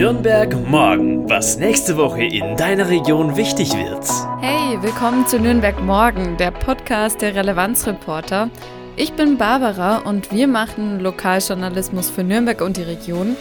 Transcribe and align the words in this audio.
Nürnberg 0.00 0.56
morgen, 0.66 1.28
was 1.28 1.58
nächste 1.58 1.98
Woche 1.98 2.24
in 2.24 2.56
deiner 2.56 2.88
Region 2.88 3.36
wichtig 3.36 3.74
wird. 3.74 4.02
Hey, 4.40 4.78
willkommen 4.80 5.26
zu 5.26 5.38
Nürnberg 5.38 5.78
morgen, 5.82 6.38
der 6.38 6.52
Podcast 6.52 7.20
der 7.20 7.34
Relevanzreporter. 7.34 8.48
Ich 8.96 9.12
bin 9.12 9.36
Barbara 9.36 9.98
und 9.98 10.32
wir 10.32 10.48
machen 10.48 11.00
Lokaljournalismus 11.00 12.08
für 12.08 12.24
Nürnberg 12.24 12.62
und 12.62 12.78
die 12.78 12.82
Region, 12.82 13.36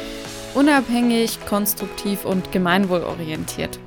unabhängig, 0.53 1.39
konstruktiv 1.47 2.25
und 2.25 2.51
gemeinwohlorientiert. 2.51 3.79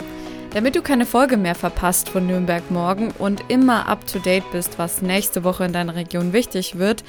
Damit 0.54 0.74
du 0.74 0.80
keine 0.80 1.04
Folge 1.04 1.36
mehr 1.36 1.54
verpasst 1.54 2.08
von 2.08 2.26
Nürnberg 2.26 2.70
morgen 2.70 3.10
und 3.18 3.44
immer 3.48 3.86
up 3.86 4.06
to 4.06 4.18
date 4.18 4.50
bist, 4.50 4.78
was 4.78 5.02
nächste 5.02 5.44
Woche 5.44 5.66
in 5.66 5.74
deiner 5.74 5.94
Region 5.94 6.32
wichtig 6.32 6.78
wird, 6.78 7.04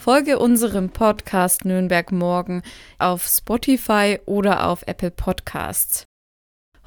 Folge 0.00 0.38
unserem 0.38 0.88
Podcast 0.88 1.66
Nürnberg 1.66 2.10
Morgen 2.10 2.62
auf 2.98 3.26
Spotify 3.26 4.18
oder 4.24 4.66
auf 4.66 4.82
Apple 4.86 5.10
Podcasts. 5.10 6.04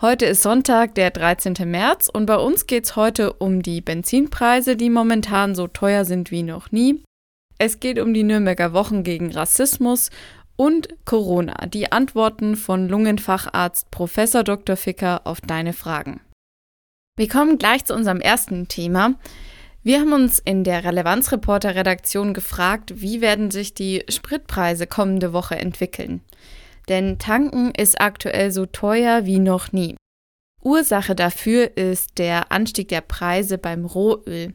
Heute 0.01 0.25
ist 0.25 0.41
Sonntag, 0.41 0.95
der 0.95 1.11
13. 1.11 1.53
März 1.69 2.09
und 2.11 2.25
bei 2.25 2.37
uns 2.37 2.65
geht 2.65 2.85
es 2.85 2.95
heute 2.95 3.33
um 3.33 3.61
die 3.61 3.81
Benzinpreise, 3.81 4.75
die 4.75 4.89
momentan 4.89 5.53
so 5.53 5.67
teuer 5.67 6.05
sind 6.05 6.31
wie 6.31 6.41
noch 6.41 6.71
nie. 6.71 7.03
Es 7.59 7.79
geht 7.79 7.99
um 7.99 8.15
die 8.15 8.23
Nürnberger 8.23 8.73
Wochen 8.73 9.03
gegen 9.03 9.31
Rassismus 9.31 10.09
und 10.55 10.89
Corona, 11.05 11.67
die 11.67 11.91
Antworten 11.91 12.55
von 12.55 12.89
Lungenfacharzt 12.89 13.91
Prof. 13.91 14.15
Dr. 14.15 14.75
Ficker 14.75 15.21
auf 15.25 15.39
deine 15.39 15.73
Fragen. 15.73 16.19
Wir 17.15 17.29
kommen 17.29 17.59
gleich 17.59 17.85
zu 17.85 17.93
unserem 17.93 18.21
ersten 18.21 18.67
Thema. 18.69 19.13
Wir 19.85 19.99
haben 19.99 20.13
uns 20.13 20.39
in 20.39 20.63
der 20.63 20.85
Relevanzreporter-Redaktion 20.85 22.33
gefragt, 22.33 23.01
wie 23.01 23.19
werden 23.19 23.51
sich 23.51 23.73
die 23.73 24.05
Spritpreise 24.07 24.87
kommende 24.87 25.33
Woche 25.33 25.57
entwickeln. 25.57 26.21
Denn 26.87 27.19
tanken 27.19 27.71
ist 27.71 27.99
aktuell 27.99 28.51
so 28.51 28.65
teuer 28.65 29.25
wie 29.25 29.39
noch 29.39 29.73
nie. 29.73 29.97
Ursache 30.61 31.15
dafür 31.15 31.75
ist 31.75 32.17
der 32.17 32.53
Anstieg 32.53 32.87
der 32.87 33.01
Preise 33.01 33.57
beim 33.57 33.83
Rohöl. 33.83 34.53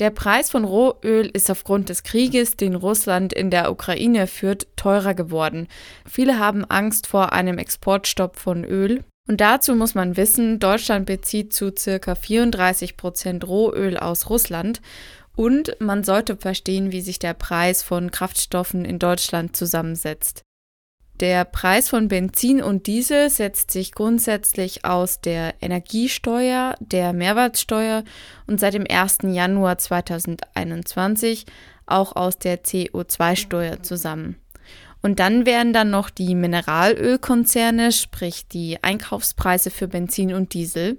Der 0.00 0.10
Preis 0.10 0.50
von 0.50 0.64
Rohöl 0.64 1.26
ist 1.26 1.50
aufgrund 1.50 1.88
des 1.88 2.02
Krieges, 2.02 2.56
den 2.56 2.74
Russland 2.74 3.32
in 3.32 3.50
der 3.50 3.70
Ukraine 3.70 4.26
führt, 4.26 4.66
teurer 4.76 5.14
geworden. 5.14 5.66
Viele 6.06 6.38
haben 6.38 6.66
Angst 6.66 7.06
vor 7.06 7.32
einem 7.32 7.56
Exportstopp 7.56 8.36
von 8.36 8.64
Öl 8.64 9.02
und 9.30 9.40
dazu 9.40 9.76
muss 9.76 9.94
man 9.94 10.16
wissen, 10.16 10.58
Deutschland 10.58 11.06
bezieht 11.06 11.52
zu 11.52 11.70
circa 11.70 12.16
34 12.16 12.96
Prozent 12.96 13.46
Rohöl 13.46 13.96
aus 13.96 14.28
Russland 14.28 14.82
und 15.36 15.76
man 15.78 16.02
sollte 16.02 16.36
verstehen, 16.36 16.90
wie 16.90 17.00
sich 17.00 17.20
der 17.20 17.34
Preis 17.34 17.84
von 17.84 18.10
Kraftstoffen 18.10 18.84
in 18.84 18.98
Deutschland 18.98 19.56
zusammensetzt. 19.56 20.42
Der 21.20 21.44
Preis 21.44 21.88
von 21.88 22.08
Benzin 22.08 22.60
und 22.60 22.88
Diesel 22.88 23.30
setzt 23.30 23.70
sich 23.70 23.92
grundsätzlich 23.92 24.84
aus 24.84 25.20
der 25.20 25.54
Energiesteuer, 25.60 26.74
der 26.80 27.12
Mehrwertsteuer 27.12 28.02
und 28.48 28.58
seit 28.58 28.74
dem 28.74 28.86
1. 28.90 29.18
Januar 29.22 29.78
2021 29.78 31.46
auch 31.86 32.16
aus 32.16 32.36
der 32.36 32.64
CO2-Steuer 32.64 33.80
zusammen. 33.84 34.40
Und 35.02 35.18
dann 35.18 35.46
wären 35.46 35.72
dann 35.72 35.90
noch 35.90 36.10
die 36.10 36.34
Mineralölkonzerne, 36.34 37.92
sprich 37.92 38.46
die 38.48 38.82
Einkaufspreise 38.82 39.70
für 39.70 39.88
Benzin 39.88 40.34
und 40.34 40.52
Diesel. 40.52 40.98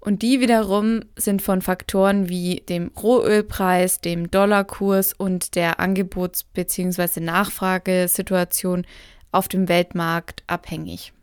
Und 0.00 0.20
die 0.20 0.40
wiederum 0.40 1.00
sind 1.16 1.40
von 1.40 1.62
Faktoren 1.62 2.28
wie 2.28 2.62
dem 2.68 2.88
Rohölpreis, 2.88 4.00
dem 4.00 4.30
Dollarkurs 4.30 5.14
und 5.14 5.54
der 5.54 5.80
Angebots- 5.80 6.44
bzw. 6.52 7.20
Nachfragesituation 7.20 8.84
auf 9.32 9.48
dem 9.48 9.68
Weltmarkt 9.68 10.42
abhängig. 10.46 11.14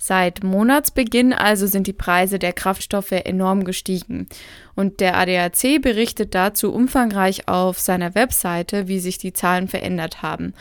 Seit 0.00 0.44
Monatsbeginn 0.44 1.32
also 1.32 1.66
sind 1.66 1.88
die 1.88 1.92
Preise 1.92 2.38
der 2.38 2.52
Kraftstoffe 2.52 3.10
enorm 3.10 3.64
gestiegen. 3.64 4.28
Und 4.76 5.00
der 5.00 5.16
ADAC 5.16 5.82
berichtet 5.82 6.36
dazu 6.36 6.72
umfangreich 6.72 7.48
auf 7.48 7.80
seiner 7.80 8.14
Webseite, 8.14 8.86
wie 8.86 9.00
sich 9.00 9.18
die 9.18 9.32
Zahlen 9.32 9.66
verändert 9.66 10.22
haben. 10.22 10.54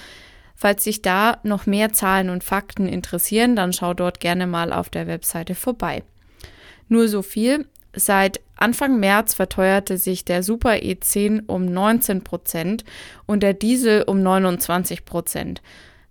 Falls 0.60 0.84
sich 0.84 1.04
da 1.04 1.38
noch 1.44 1.68
mehr 1.68 1.94
Zahlen 1.94 2.32
und 2.32 2.44
Fakten 2.44 2.88
interessieren, 2.88 3.56
dann 3.56 3.74
schau 3.74 3.94
dort 3.94 4.20
gerne 4.20 4.48
mal 4.48 4.74
auf 4.74 4.90
der 4.90 5.06
Webseite 5.06 5.54
vorbei. 5.54 6.02
Nur 6.90 7.08
so 7.08 7.22
viel. 7.22 7.68
Seit 7.94 8.42
Anfang 8.56 9.00
März 9.00 9.36
verteuerte 9.36 10.00
sich 10.00 10.26
der 10.26 10.42
Super 10.42 10.72
E10 10.72 11.44
um 11.46 11.66
19 11.66 12.24
Prozent 12.24 12.86
und 13.28 13.44
der 13.44 13.54
Diesel 13.54 14.02
um 14.02 14.24
29 14.24 15.06
Prozent. 15.06 15.62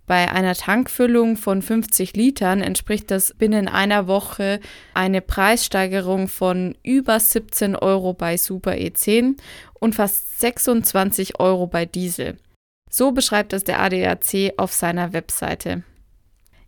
Bei 0.05 0.31
einer 0.31 0.55
Tankfüllung 0.55 1.35
von 1.35 1.61
50 1.61 2.15
Litern 2.15 2.61
entspricht 2.61 3.11
das 3.11 3.33
binnen 3.33 3.67
einer 3.67 4.07
Woche 4.07 4.61
eine 4.93 5.19
Preissteigerung 5.21 6.29
von 6.29 6.77
über 6.83 7.19
17 7.19 7.75
Euro 7.75 8.13
bei 8.13 8.37
Super 8.37 8.71
E10 8.71 9.35
und 9.73 9.95
fast 9.95 10.39
26 10.39 11.41
Euro 11.41 11.67
bei 11.67 11.85
Diesel. 11.85 12.37
So 12.89 13.11
beschreibt 13.11 13.53
es 13.53 13.63
der 13.63 13.81
ADAC 13.81 14.53
auf 14.57 14.73
seiner 14.73 15.13
Webseite. 15.13 15.83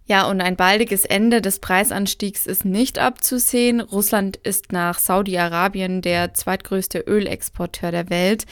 Ja, 0.06 0.28
und 0.28 0.42
ein 0.42 0.56
baldiges 0.56 1.06
Ende 1.06 1.40
des 1.40 1.60
Preisanstiegs 1.60 2.48
ist 2.48 2.66
nicht 2.66 2.98
abzusehen. 2.98 3.80
Russland 3.80 4.38
ist 4.38 4.72
nach 4.72 4.98
Saudi-Arabien 4.98 6.02
der 6.02 6.34
zweitgrößte 6.34 7.00
Ölexporteur 7.00 7.92
der 7.92 8.10
Welt 8.10 8.46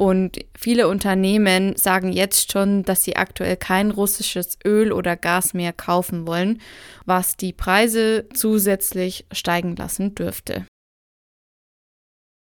und 0.00 0.38
viele 0.56 0.88
Unternehmen 0.88 1.76
sagen 1.76 2.10
jetzt 2.10 2.52
schon, 2.52 2.84
dass 2.84 3.04
sie 3.04 3.16
aktuell 3.16 3.58
kein 3.58 3.90
russisches 3.90 4.58
Öl 4.64 4.92
oder 4.92 5.14
Gas 5.14 5.52
mehr 5.52 5.74
kaufen 5.74 6.26
wollen, 6.26 6.62
was 7.04 7.36
die 7.36 7.52
Preise 7.52 8.26
zusätzlich 8.32 9.26
steigen 9.30 9.76
lassen 9.76 10.14
dürfte. 10.14 10.64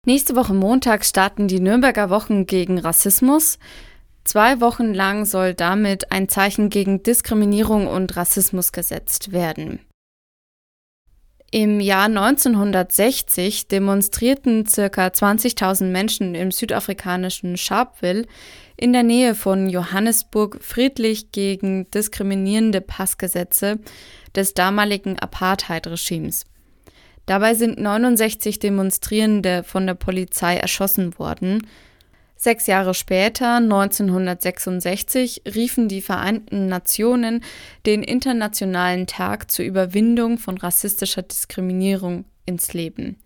Nächste 0.04 0.34
Woche 0.34 0.52
Montag 0.52 1.04
starten 1.04 1.46
die 1.46 1.60
Nürnberger 1.60 2.10
Wochen 2.10 2.46
gegen 2.46 2.80
Rassismus. 2.80 3.60
Zwei 4.24 4.60
Wochen 4.60 4.94
lang 4.94 5.26
soll 5.26 5.54
damit 5.54 6.10
ein 6.10 6.28
Zeichen 6.28 6.70
gegen 6.70 7.02
Diskriminierung 7.02 7.86
und 7.86 8.16
Rassismus 8.16 8.72
gesetzt 8.72 9.32
werden. 9.32 9.80
Im 11.50 11.78
Jahr 11.78 12.06
1960 12.06 13.68
demonstrierten 13.68 14.64
ca. 14.64 15.06
20.000 15.06 15.84
Menschen 15.84 16.34
im 16.34 16.50
südafrikanischen 16.50 17.56
Sharpeville 17.56 18.26
in 18.76 18.92
der 18.92 19.04
Nähe 19.04 19.36
von 19.36 19.68
Johannesburg 19.68 20.58
friedlich 20.60 21.30
gegen 21.30 21.88
diskriminierende 21.92 22.80
Passgesetze 22.80 23.78
des 24.34 24.54
damaligen 24.54 25.16
Apartheid-Regimes. 25.16 26.44
Dabei 27.26 27.54
sind 27.54 27.78
69 27.78 28.58
Demonstrierende 28.58 29.62
von 29.62 29.86
der 29.86 29.94
Polizei 29.94 30.56
erschossen 30.56 31.18
worden, 31.20 31.68
Sechs 32.44 32.66
Jahre 32.66 32.92
später, 32.92 33.56
1966, 33.56 35.44
riefen 35.54 35.88
die 35.88 36.02
Vereinten 36.02 36.66
Nationen 36.66 37.42
den 37.86 38.02
Internationalen 38.02 39.06
Tag 39.06 39.50
zur 39.50 39.64
Überwindung 39.64 40.36
von 40.36 40.58
rassistischer 40.58 41.22
Diskriminierung 41.22 42.26
ins 42.44 42.74
Leben, 42.74 43.16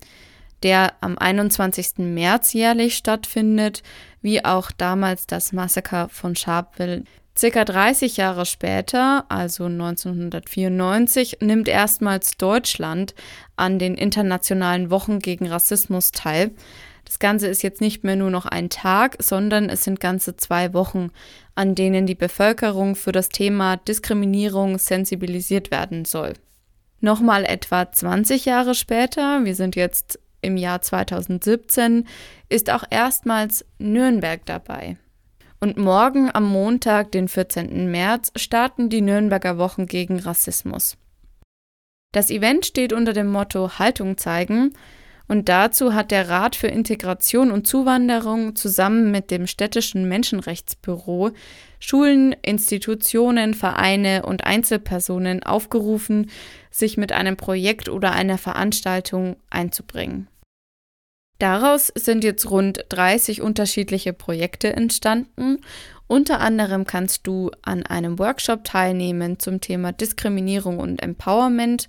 der 0.62 0.92
am 1.00 1.18
21. 1.18 1.98
März 1.98 2.52
jährlich 2.52 2.96
stattfindet, 2.96 3.82
wie 4.22 4.44
auch 4.44 4.70
damals 4.70 5.26
das 5.26 5.52
Massaker 5.52 6.08
von 6.08 6.36
Sharpeville. 6.36 7.02
Circa 7.36 7.64
30 7.64 8.18
Jahre 8.18 8.46
später, 8.46 9.24
also 9.28 9.64
1994, 9.64 11.38
nimmt 11.40 11.66
erstmals 11.66 12.36
Deutschland 12.36 13.16
an 13.56 13.80
den 13.80 13.96
Internationalen 13.96 14.92
Wochen 14.92 15.18
gegen 15.18 15.48
Rassismus 15.48 16.12
teil, 16.12 16.52
das 17.08 17.18
Ganze 17.18 17.46
ist 17.46 17.62
jetzt 17.62 17.80
nicht 17.80 18.04
mehr 18.04 18.16
nur 18.16 18.30
noch 18.30 18.44
ein 18.44 18.68
Tag, 18.68 19.16
sondern 19.18 19.70
es 19.70 19.82
sind 19.82 19.98
ganze 19.98 20.36
zwei 20.36 20.74
Wochen, 20.74 21.08
an 21.54 21.74
denen 21.74 22.04
die 22.04 22.14
Bevölkerung 22.14 22.96
für 22.96 23.12
das 23.12 23.30
Thema 23.30 23.78
Diskriminierung 23.78 24.76
sensibilisiert 24.76 25.70
werden 25.70 26.04
soll. 26.04 26.34
Nochmal 27.00 27.46
etwa 27.46 27.90
20 27.90 28.44
Jahre 28.44 28.74
später, 28.74 29.42
wir 29.46 29.54
sind 29.54 29.74
jetzt 29.74 30.18
im 30.42 30.58
Jahr 30.58 30.82
2017, 30.82 32.06
ist 32.50 32.68
auch 32.68 32.84
erstmals 32.90 33.64
Nürnberg 33.78 34.44
dabei. 34.44 34.98
Und 35.60 35.78
morgen 35.78 36.30
am 36.34 36.44
Montag, 36.44 37.10
den 37.12 37.26
14. 37.26 37.90
März, 37.90 38.32
starten 38.36 38.90
die 38.90 39.00
Nürnberger 39.00 39.56
Wochen 39.56 39.86
gegen 39.86 40.20
Rassismus. 40.20 40.98
Das 42.12 42.28
Event 42.28 42.66
steht 42.66 42.92
unter 42.92 43.14
dem 43.14 43.28
Motto 43.28 43.78
Haltung 43.78 44.18
zeigen 44.18 44.74
und 45.28 45.48
dazu 45.48 45.94
hat 45.94 46.10
der 46.10 46.28
Rat 46.28 46.56
für 46.56 46.68
Integration 46.68 47.50
und 47.50 47.66
Zuwanderung 47.66 48.56
zusammen 48.56 49.10
mit 49.10 49.30
dem 49.30 49.46
städtischen 49.46 50.08
Menschenrechtsbüro 50.08 51.30
Schulen, 51.80 52.34
Institutionen, 52.42 53.54
Vereine 53.54 54.24
und 54.24 54.44
Einzelpersonen 54.44 55.42
aufgerufen, 55.42 56.30
sich 56.70 56.96
mit 56.96 57.12
einem 57.12 57.36
Projekt 57.36 57.88
oder 57.88 58.12
einer 58.12 58.38
Veranstaltung 58.38 59.36
einzubringen. 59.50 60.28
Daraus 61.38 61.92
sind 61.94 62.24
jetzt 62.24 62.50
rund 62.50 62.84
30 62.88 63.42
unterschiedliche 63.42 64.12
Projekte 64.12 64.72
entstanden. 64.72 65.58
Unter 66.08 66.40
anderem 66.40 66.84
kannst 66.84 67.26
du 67.28 67.52
an 67.62 67.84
einem 67.84 68.18
Workshop 68.18 68.64
teilnehmen 68.64 69.38
zum 69.38 69.60
Thema 69.60 69.92
Diskriminierung 69.92 70.80
und 70.80 71.00
Empowerment 71.00 71.86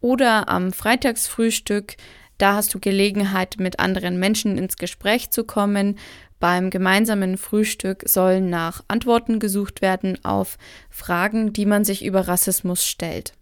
oder 0.00 0.50
am 0.50 0.72
Freitagsfrühstück. 0.72 1.96
Da 2.42 2.56
hast 2.56 2.74
du 2.74 2.80
Gelegenheit, 2.80 3.58
mit 3.60 3.78
anderen 3.78 4.18
Menschen 4.18 4.58
ins 4.58 4.76
Gespräch 4.76 5.30
zu 5.30 5.44
kommen. 5.44 5.96
Beim 6.40 6.70
gemeinsamen 6.70 7.38
Frühstück 7.38 8.02
sollen 8.04 8.50
nach 8.50 8.82
Antworten 8.88 9.38
gesucht 9.38 9.80
werden 9.80 10.18
auf 10.24 10.58
Fragen, 10.90 11.52
die 11.52 11.66
man 11.66 11.84
sich 11.84 12.04
über 12.04 12.26
Rassismus 12.26 12.84
stellt. 12.84 13.34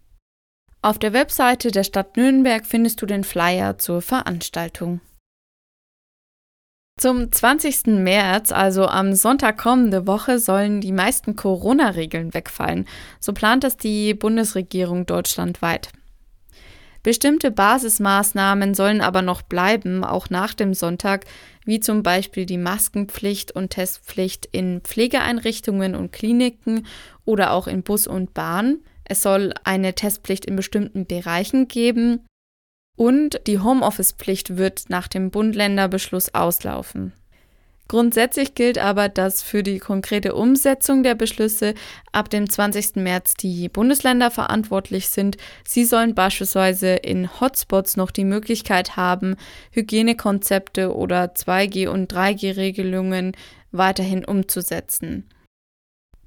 Auf 0.83 0.99
der 0.99 1.13
Webseite 1.13 1.71
der 1.71 1.83
Stadt 1.83 2.15
Nürnberg 2.15 2.63
findest 2.63 3.01
du 3.01 3.07
den 3.07 3.23
Flyer 3.23 3.79
zur 3.79 4.03
Veranstaltung. 4.03 5.01
Zum 6.99 7.31
20. 7.31 7.87
März, 7.87 8.51
also 8.51 8.85
am 8.85 9.15
Sonntag 9.15 9.57
kommende 9.57 10.05
Woche, 10.05 10.37
sollen 10.37 10.79
die 10.79 10.91
meisten 10.91 11.35
Corona-Regeln 11.35 12.35
wegfallen. 12.35 12.87
So 13.19 13.33
plant 13.33 13.63
das 13.63 13.77
die 13.77 14.13
Bundesregierung 14.13 15.07
deutschlandweit. 15.07 15.89
Bestimmte 17.03 17.49
Basismaßnahmen 17.49 18.75
sollen 18.75 19.01
aber 19.01 19.21
noch 19.21 19.41
bleiben, 19.41 20.03
auch 20.03 20.29
nach 20.29 20.53
dem 20.53 20.73
Sonntag, 20.73 21.25
wie 21.65 21.79
zum 21.79 22.03
Beispiel 22.03 22.45
die 22.45 22.57
Maskenpflicht 22.57 23.51
und 23.51 23.71
Testpflicht 23.71 24.47
in 24.51 24.81
Pflegeeinrichtungen 24.81 25.95
und 25.95 26.11
Kliniken 26.11 26.85
oder 27.25 27.51
auch 27.51 27.67
in 27.67 27.81
Bus 27.81 28.05
und 28.05 28.33
Bahn. 28.33 28.79
Es 29.03 29.23
soll 29.23 29.53
eine 29.63 29.95
Testpflicht 29.95 30.45
in 30.45 30.55
bestimmten 30.55 31.05
Bereichen 31.05 31.67
geben 31.67 32.25
und 32.97 33.41
die 33.47 33.59
Homeoffice-Pflicht 33.59 34.57
wird 34.57 34.89
nach 34.89 35.07
dem 35.07 35.31
Bund-Länder-Beschluss 35.31 36.35
auslaufen. 36.35 37.13
Grundsätzlich 37.91 38.55
gilt 38.55 38.77
aber, 38.77 39.09
dass 39.09 39.43
für 39.43 39.63
die 39.63 39.79
konkrete 39.79 40.33
Umsetzung 40.33 41.03
der 41.03 41.13
Beschlüsse 41.13 41.73
ab 42.13 42.29
dem 42.29 42.49
20. 42.49 42.95
März 42.95 43.33
die 43.33 43.67
Bundesländer 43.67 44.31
verantwortlich 44.31 45.09
sind. 45.09 45.35
Sie 45.67 45.83
sollen 45.83 46.15
beispielsweise 46.15 46.93
in 46.93 47.41
Hotspots 47.41 47.97
noch 47.97 48.11
die 48.11 48.23
Möglichkeit 48.23 48.95
haben, 48.95 49.35
Hygienekonzepte 49.71 50.95
oder 50.95 51.33
2G- 51.35 51.89
und 51.89 52.13
3G-Regelungen 52.13 53.33
weiterhin 53.73 54.23
umzusetzen. 54.23 55.27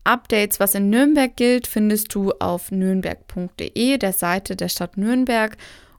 Updates, 0.04 0.60
was 0.60 0.74
in 0.74 0.90
Nürnberg 0.90 1.34
gilt, 1.34 1.66
findest 1.66 2.14
du 2.14 2.32
auf 2.40 2.72
nürnberg.de, 2.72 3.96
der 3.96 4.12
Seite 4.12 4.54
der 4.54 4.68
Stadt 4.68 4.98
Nürnberg 4.98 5.56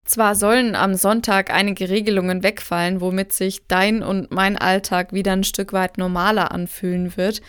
Zwar 0.04 0.34
sollen 0.34 0.74
am 0.74 0.94
Sonntag 0.94 1.54
einige 1.54 1.88
Regelungen 1.88 2.42
wegfallen, 2.42 3.00
womit 3.00 3.32
sich 3.32 3.69
dein 3.69 4.02
und 4.02 4.32
mein 4.32 4.58
Alltag 4.58 5.12
wieder 5.12 5.30
ein 5.30 5.44
Stück 5.44 5.72
weit 5.72 5.98
normaler 5.98 6.50
anfühlen 6.50 7.16
wird, 7.16 7.42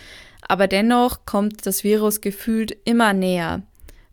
aber 0.46 0.68
dennoch 0.68 1.26
kommt 1.26 1.66
das 1.66 1.82
Virus 1.82 2.20
gefühlt 2.20 2.76
immer 2.84 3.12
näher. 3.12 3.62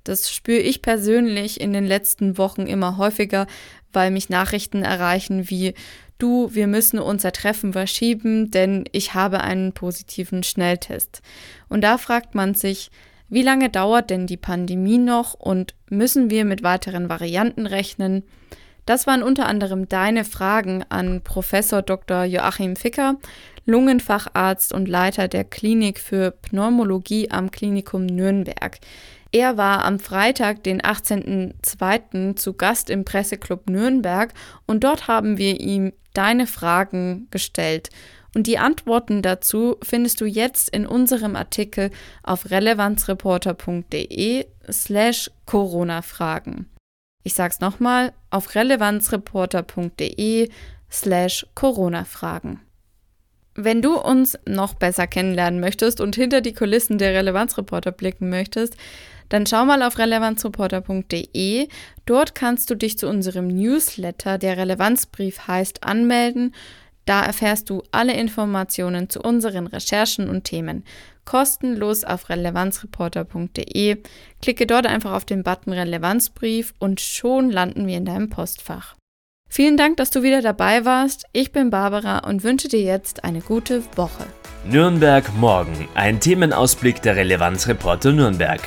Das 0.04 0.32
spüre 0.32 0.60
ich 0.60 0.82
persönlich 0.82 1.60
in 1.62 1.74
den 1.74 1.86
letzten 1.86 2.38
Wochen 2.38 2.68
immer 2.68 2.98
häufiger, 2.98 3.48
weil 3.94 4.12
mich 4.12 4.30
Nachrichten 4.30 4.84
erreichen 4.84 5.50
wie 5.50 5.74
du, 6.18 6.54
wir 6.54 6.68
müssen 6.68 7.00
unser 7.00 7.32
Treffen 7.32 7.74
verschieben, 7.74 8.52
denn 8.52 8.86
ich 8.92 9.14
habe 9.14 9.42
einen 9.42 9.74
positiven 9.74 10.44
Schnelltest. 10.44 11.22
Und 11.68 11.82
da 11.82 11.98
fragt 11.98 12.36
man 12.36 12.54
sich, 12.54 12.92
wie 13.30 13.42
lange 13.42 13.70
dauert 13.70 14.10
denn 14.10 14.28
die 14.28 14.38
Pandemie 14.38 14.98
noch 14.98 15.34
und 15.34 15.74
müssen 15.90 16.30
wir 16.30 16.46
mit 16.46 16.64
weiteren 16.64 17.10
Varianten 17.10 17.66
rechnen? 17.66 18.24
Das 18.86 19.08
waren 19.08 19.24
unter 19.24 19.46
anderem 19.46 19.88
deine 19.88 20.26
Fragen 20.26 20.84
an 20.90 21.22
Professor 21.24 21.82
Dr. 21.82 22.24
Joachim 22.26 22.76
Ficker, 22.76 23.16
Lungenfacharzt 23.66 24.74
und 24.74 24.88
Leiter 24.88 25.28
der 25.28 25.44
Klinik 25.44 26.00
für 26.00 26.32
Pneumologie 26.32 27.30
am 27.32 27.52
Klinikum 27.52 28.06
Nürnberg. 28.06 28.80
Er 29.32 29.56
war 29.56 29.86
am 29.86 30.00
Freitag, 30.00 30.64
den 30.64 30.82
18.02. 30.82 32.36
zu 32.36 32.54
Gast 32.54 32.90
im 32.90 33.06
Presseclub 33.06 33.70
Nürnberg 33.70 34.34
und 34.68 34.84
dort 34.84 35.08
haben 35.08 35.38
wir 35.38 35.62
ihm 35.62 35.94
deine 36.14 36.48
Fragen 36.48 37.28
gestellt. 37.32 37.90
Und 38.36 38.48
die 38.48 38.58
Antworten 38.58 39.22
dazu 39.22 39.78
findest 39.84 40.20
du 40.22 40.26
jetzt 40.26 40.70
in 40.70 40.86
unserem 40.86 41.36
Artikel 41.36 41.92
auf 42.24 42.50
relevanzreporter.de 42.50 44.46
slash 44.70 45.32
Corona-Fragen. 45.46 46.70
Ich 47.24 47.34
sag's 47.34 47.60
nochmal, 47.60 48.14
auf 48.30 48.56
relevanzreporter.de 48.56 50.50
slash 50.90 51.46
Corona-Fragen. 51.56 52.62
Wenn 53.54 53.82
du 53.82 54.00
uns 54.00 54.40
noch 54.48 54.76
besser 54.76 55.08
kennenlernen 55.08 55.60
möchtest 55.60 56.00
und 56.00 56.16
hinter 56.16 56.40
die 56.40 56.54
Kulissen 56.54 56.98
der 56.98 57.14
Relevanzreporter 57.14 57.92
blicken 57.92 58.30
möchtest, 58.30 58.78
dann 59.32 59.46
schau 59.46 59.64
mal 59.64 59.82
auf 59.82 59.98
relevanzreporter.de. 59.98 61.70
Dort 62.06 62.36
kannst 62.36 62.70
du 62.70 62.76
dich 62.76 62.98
zu 62.98 63.08
unserem 63.08 63.48
Newsletter, 63.48 64.38
der 64.38 64.58
Relevanzbrief 64.58 65.48
heißt, 65.48 65.86
anmelden. 65.86 66.54
Da 67.06 67.24
erfährst 67.24 67.70
du 67.70 67.82
alle 67.92 68.14
Informationen 68.14 69.10
zu 69.10 69.22
unseren 69.22 69.68
Recherchen 69.68 70.30
und 70.30 70.44
Themen. 70.44 70.84
Kostenlos 71.24 72.04
auf 72.04 72.28
relevanzreporter.de. 72.28 74.04
Klicke 74.42 74.68
dort 74.68 74.86
einfach 74.86 75.14
auf 75.14 75.24
den 75.24 75.44
Button 75.44 75.72
Relevanzbrief 75.72 76.74
und 76.78 77.00
schon 77.00 77.50
landen 77.50 77.88
wir 77.88 77.96
in 77.98 78.06
deinem 78.06 78.30
Postfach. 78.30 78.96
Vielen 79.48 79.78
Dank, 79.78 79.96
dass 79.96 80.12
du 80.12 80.24
wieder 80.24 80.42
dabei 80.42 80.84
warst. 80.84 81.24
Ich 81.32 81.54
bin 81.54 81.70
Barbara 81.70 82.20
und 82.28 82.44
wünsche 82.44 82.68
dir 82.68 82.82
jetzt 82.82 83.24
eine 83.24 83.40
gute 83.40 83.82
Woche. 83.96 84.26
Nürnberg 84.66 85.34
morgen, 85.38 85.88
ein 85.96 86.20
Themenausblick 86.20 87.02
der 87.02 87.16
Relevanzreporter 87.16 88.12
Nürnberg. 88.12 88.60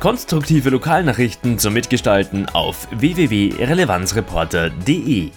Konstruktive 0.00 0.70
Lokalnachrichten 0.70 1.58
zum 1.58 1.74
Mitgestalten 1.74 2.48
auf 2.48 2.88
www.relevanzreporter.de 2.90 5.30